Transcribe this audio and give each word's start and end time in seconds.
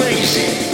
crazy. 0.09 0.68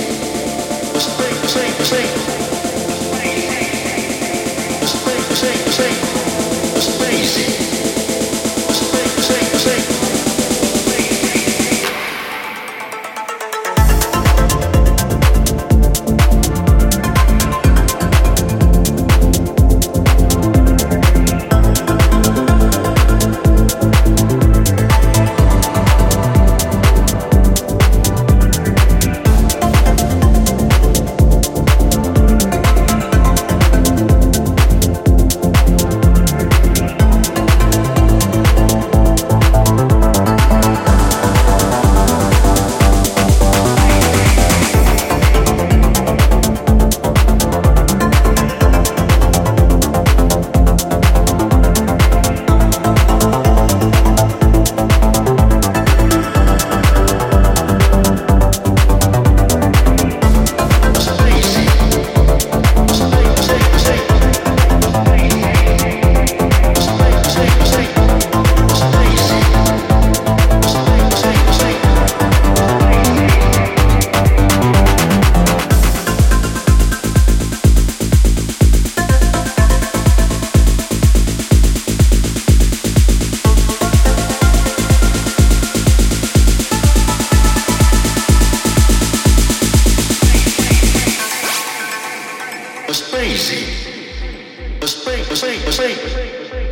Spring, 94.87 95.25
spring, 95.25 95.59
spring. 95.73 96.64